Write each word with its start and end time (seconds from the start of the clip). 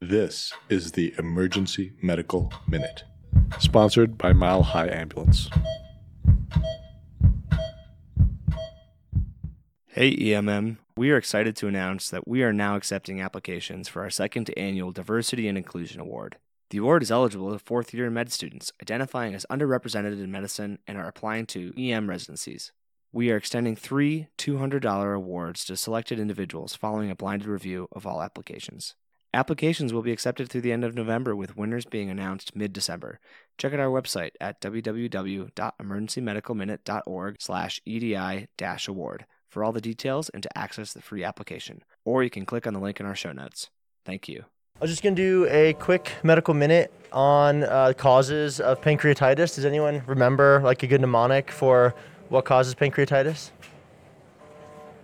This 0.00 0.52
is 0.68 0.92
the 0.92 1.12
Emergency 1.18 1.92
Medical 2.00 2.52
Minute, 2.68 3.02
sponsored 3.58 4.16
by 4.16 4.32
Mile 4.32 4.62
High 4.62 4.86
Ambulance. 4.86 5.50
Hey 9.88 10.14
EMM, 10.14 10.76
we 10.96 11.10
are 11.10 11.16
excited 11.16 11.56
to 11.56 11.66
announce 11.66 12.10
that 12.10 12.28
we 12.28 12.44
are 12.44 12.52
now 12.52 12.76
accepting 12.76 13.20
applications 13.20 13.88
for 13.88 14.02
our 14.02 14.08
second 14.08 14.48
annual 14.56 14.92
Diversity 14.92 15.48
and 15.48 15.58
Inclusion 15.58 16.00
Award. 16.00 16.36
The 16.70 16.78
award 16.78 17.02
is 17.02 17.10
eligible 17.10 17.50
to 17.50 17.58
fourth 17.58 17.92
year 17.92 18.08
med 18.08 18.30
students 18.30 18.70
identifying 18.80 19.34
as 19.34 19.46
underrepresented 19.50 20.22
in 20.22 20.30
medicine 20.30 20.78
and 20.86 20.96
are 20.96 21.08
applying 21.08 21.46
to 21.46 21.74
EM 21.76 22.08
residencies. 22.08 22.70
We 23.10 23.32
are 23.32 23.36
extending 23.36 23.74
three 23.74 24.28
$200 24.38 25.16
awards 25.16 25.64
to 25.64 25.76
selected 25.76 26.20
individuals 26.20 26.76
following 26.76 27.10
a 27.10 27.16
blinded 27.16 27.48
review 27.48 27.88
of 27.90 28.06
all 28.06 28.22
applications. 28.22 28.94
Applications 29.38 29.92
will 29.92 30.02
be 30.02 30.10
accepted 30.10 30.48
through 30.48 30.62
the 30.62 30.72
end 30.72 30.82
of 30.82 30.96
November 30.96 31.36
with 31.36 31.56
winners 31.56 31.84
being 31.84 32.10
announced 32.10 32.56
mid-December. 32.56 33.20
Check 33.56 33.72
out 33.72 33.78
our 33.78 33.86
website 33.86 34.32
at 34.40 34.60
www.emergencymedicalminute.org 34.60 37.36
slash 37.38 37.80
EDI-award 37.86 39.26
for 39.48 39.62
all 39.62 39.70
the 39.70 39.80
details 39.80 40.28
and 40.30 40.42
to 40.42 40.58
access 40.58 40.92
the 40.92 41.00
free 41.00 41.22
application. 41.22 41.84
Or 42.04 42.24
you 42.24 42.30
can 42.30 42.46
click 42.46 42.66
on 42.66 42.74
the 42.74 42.80
link 42.80 42.98
in 42.98 43.06
our 43.06 43.14
show 43.14 43.30
notes. 43.30 43.70
Thank 44.04 44.28
you. 44.28 44.44
I 44.74 44.80
was 44.80 44.90
just 44.90 45.04
going 45.04 45.14
to 45.14 45.22
do 45.22 45.46
a 45.48 45.74
quick 45.74 46.14
medical 46.24 46.52
minute 46.52 46.92
on 47.12 47.62
uh, 47.62 47.92
causes 47.96 48.58
of 48.58 48.80
pancreatitis. 48.80 49.54
Does 49.54 49.64
anyone 49.64 50.02
remember 50.08 50.60
like 50.64 50.82
a 50.82 50.88
good 50.88 51.00
mnemonic 51.00 51.52
for 51.52 51.94
what 52.28 52.44
causes 52.44 52.74
pancreatitis? 52.74 53.52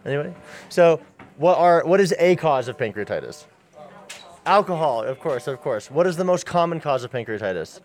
Anybody? 0.04 0.34
So, 0.70 1.00
what 1.36 1.56
are 1.56 1.86
what 1.86 2.00
is 2.00 2.12
a 2.18 2.34
cause 2.34 2.66
of 2.66 2.76
pancreatitis? 2.76 3.44
Alcohol, 4.46 5.02
of 5.02 5.18
course, 5.20 5.46
of 5.46 5.62
course. 5.62 5.90
What 5.90 6.06
is 6.06 6.16
the 6.16 6.24
most 6.24 6.44
common 6.44 6.78
cause 6.78 7.02
of 7.02 7.10
pancreatitis? 7.10 7.80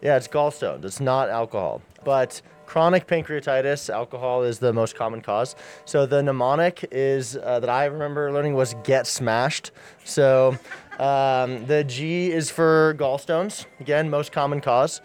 Yeah, 0.00 0.16
it's 0.16 0.28
gallstones. 0.28 0.84
It's 0.84 1.00
not 1.00 1.28
alcohol. 1.28 1.82
But 2.04 2.40
chronic 2.66 3.08
pancreatitis, 3.08 3.90
alcohol 3.90 4.44
is 4.44 4.60
the 4.60 4.72
most 4.72 4.94
common 4.94 5.22
cause. 5.22 5.56
So 5.84 6.06
the 6.06 6.22
mnemonic 6.22 6.88
is 6.92 7.36
uh, 7.36 7.58
that 7.58 7.68
I 7.68 7.86
remember 7.86 8.32
learning 8.32 8.54
was 8.54 8.74
get 8.84 9.08
smashed. 9.08 9.72
So 10.04 10.56
um, 11.00 11.66
the 11.66 11.82
G 11.82 12.30
is 12.30 12.48
for 12.48 12.94
gallstones, 12.96 13.66
again, 13.80 14.08
most 14.08 14.30
common 14.30 14.60
cause. 14.60 15.00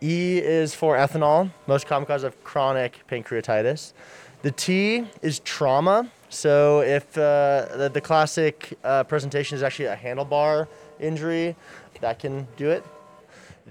E 0.00 0.38
is 0.38 0.74
for 0.74 0.96
ethanol, 0.96 1.50
most 1.66 1.86
common 1.86 2.06
cause 2.06 2.22
of 2.22 2.42
chronic 2.42 3.00
pancreatitis. 3.06 3.92
The 4.40 4.50
T 4.50 5.06
is 5.20 5.40
trauma. 5.40 6.10
So 6.32 6.80
if 6.80 7.16
uh, 7.18 7.68
the, 7.76 7.90
the, 7.92 8.00
classic 8.00 8.78
uh, 8.82 9.04
presentation 9.04 9.54
is 9.54 9.62
actually 9.62 9.86
a 9.86 9.96
handlebar 9.96 10.66
injury, 10.98 11.54
that 12.00 12.18
can 12.18 12.48
do 12.56 12.70
it. 12.70 12.82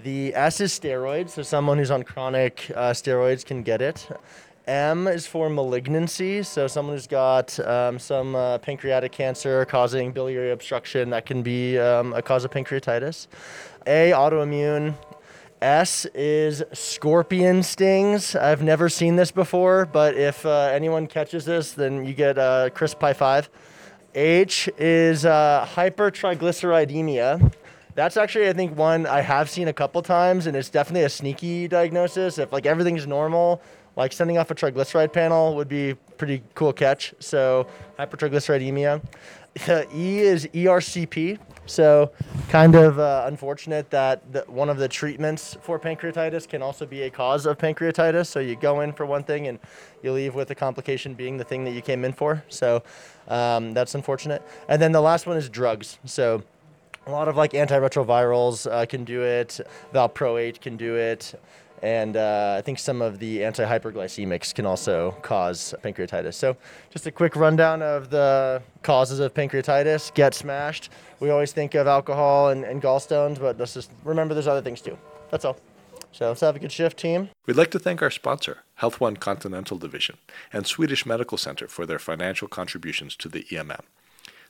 The 0.04 0.32
S 0.34 0.60
is 0.60 0.72
steroids, 0.72 1.30
so 1.30 1.42
someone 1.42 1.76
who's 1.76 1.90
on 1.90 2.04
chronic 2.04 2.70
uh, 2.74 2.92
steroids 2.92 3.44
can 3.44 3.64
get 3.64 3.82
it. 3.82 4.08
M 4.68 5.08
is 5.08 5.26
for 5.26 5.50
malignancy, 5.50 6.44
so 6.44 6.68
someone 6.68 6.94
who's 6.94 7.08
got 7.08 7.58
um, 7.60 7.98
some 7.98 8.36
uh, 8.36 8.58
pancreatic 8.58 9.10
cancer 9.10 9.64
causing 9.64 10.12
biliary 10.12 10.52
obstruction, 10.52 11.10
that 11.10 11.26
can 11.26 11.42
be 11.42 11.80
um, 11.80 12.12
a 12.12 12.22
cause 12.22 12.44
of 12.44 12.52
pancreatitis. 12.52 13.26
A, 13.88 14.12
autoimmune. 14.12 14.94
S 15.62 16.06
is 16.06 16.62
scorpion 16.72 17.62
stings. 17.62 18.34
I've 18.34 18.62
never 18.62 18.88
seen 18.88 19.14
this 19.14 19.30
before, 19.30 19.86
but 19.86 20.16
if 20.16 20.44
uh, 20.44 20.70
anyone 20.72 21.06
catches 21.06 21.44
this, 21.44 21.72
then 21.72 22.04
you 22.04 22.14
get 22.14 22.36
uh, 22.36 22.70
crisp 22.70 22.98
pie 22.98 23.12
five. 23.12 23.48
H 24.14 24.68
is 24.76 25.24
uh, 25.24 25.66
hypertriglyceridemia. 25.74 27.52
That's 27.94 28.16
actually, 28.16 28.48
I 28.48 28.52
think, 28.54 28.76
one 28.76 29.06
I 29.06 29.20
have 29.20 29.48
seen 29.48 29.68
a 29.68 29.72
couple 29.72 30.02
times, 30.02 30.46
and 30.46 30.56
it's 30.56 30.68
definitely 30.68 31.04
a 31.04 31.08
sneaky 31.08 31.68
diagnosis. 31.68 32.38
If 32.38 32.52
like 32.52 32.66
everything's 32.66 33.06
normal, 33.06 33.62
like 33.94 34.12
sending 34.12 34.38
off 34.38 34.50
a 34.50 34.54
triglyceride 34.54 35.12
panel 35.12 35.54
would 35.54 35.68
be 35.68 35.94
pretty 36.16 36.42
cool 36.54 36.72
catch. 36.72 37.14
So 37.20 37.68
hypertriglyceridemia. 37.98 39.00
The 39.66 39.86
E 39.94 40.18
is 40.18 40.46
ERCP. 40.48 41.38
So 41.66 42.10
kind 42.48 42.74
of 42.74 42.98
uh, 42.98 43.24
unfortunate 43.26 43.90
that 43.90 44.32
the, 44.32 44.40
one 44.42 44.68
of 44.68 44.78
the 44.78 44.88
treatments 44.88 45.56
for 45.62 45.78
pancreatitis 45.78 46.48
can 46.48 46.60
also 46.60 46.86
be 46.86 47.02
a 47.02 47.10
cause 47.10 47.46
of 47.46 47.58
pancreatitis. 47.58 48.26
So 48.26 48.40
you 48.40 48.56
go 48.56 48.80
in 48.80 48.92
for 48.92 49.06
one 49.06 49.22
thing 49.22 49.46
and 49.46 49.58
you 50.02 50.12
leave 50.12 50.34
with 50.34 50.48
the 50.48 50.54
complication 50.54 51.14
being 51.14 51.36
the 51.36 51.44
thing 51.44 51.64
that 51.64 51.70
you 51.70 51.80
came 51.80 52.04
in 52.04 52.12
for. 52.12 52.44
So 52.48 52.82
um, 53.28 53.74
that's 53.74 53.94
unfortunate. 53.94 54.42
And 54.68 54.82
then 54.82 54.92
the 54.92 55.00
last 55.00 55.26
one 55.26 55.36
is 55.36 55.48
drugs. 55.48 55.98
So 56.04 56.42
a 57.06 57.10
lot 57.10 57.28
of 57.28 57.36
like 57.36 57.52
antiretrovirals 57.52 58.70
uh, 58.70 58.86
can 58.86 59.04
do 59.04 59.22
it. 59.22 59.60
Valproate 59.92 60.60
can 60.60 60.76
do 60.76 60.96
it. 60.96 61.34
And 61.82 62.16
uh, 62.16 62.54
I 62.58 62.62
think 62.62 62.78
some 62.78 63.02
of 63.02 63.18
the 63.18 63.44
anti-hyperglycemics 63.44 64.54
can 64.54 64.66
also 64.66 65.12
cause 65.22 65.74
pancreatitis. 65.82 66.34
So, 66.34 66.56
just 66.90 67.06
a 67.06 67.10
quick 67.10 67.34
rundown 67.34 67.82
of 67.82 68.08
the 68.08 68.62
causes 68.82 69.18
of 69.18 69.34
pancreatitis. 69.34 70.14
Get 70.14 70.34
smashed. 70.34 70.90
We 71.18 71.30
always 71.30 71.52
think 71.52 71.74
of 71.74 71.88
alcohol 71.88 72.50
and, 72.50 72.64
and 72.64 72.80
gallstones, 72.80 73.40
but 73.40 73.58
let's 73.58 73.74
just 73.74 73.90
remember 74.04 74.32
there's 74.34 74.46
other 74.46 74.62
things 74.62 74.80
too. 74.80 74.96
That's 75.30 75.44
all. 75.44 75.56
So 76.12 76.28
let's 76.28 76.42
have 76.42 76.56
a 76.56 76.58
good 76.58 76.70
shift, 76.70 76.98
team. 76.98 77.30
We'd 77.46 77.56
like 77.56 77.70
to 77.70 77.78
thank 77.78 78.02
our 78.02 78.10
sponsor, 78.10 78.58
Health 78.76 79.00
One 79.00 79.16
Continental 79.16 79.78
Division, 79.78 80.18
and 80.52 80.66
Swedish 80.66 81.06
Medical 81.06 81.38
Center 81.38 81.66
for 81.66 81.86
their 81.86 81.98
financial 81.98 82.48
contributions 82.48 83.16
to 83.16 83.28
the 83.28 83.44
EMM. 83.44 83.80